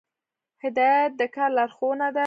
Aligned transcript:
هدایت 0.63 1.11
د 1.19 1.23
کار 1.35 1.49
لارښوونه 1.57 2.07
ده 2.15 2.19